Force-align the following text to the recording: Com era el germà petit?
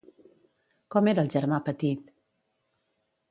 Com 0.95 1.09
era 1.11 1.25
el 1.25 1.29
germà 1.35 1.59
petit? 1.69 2.09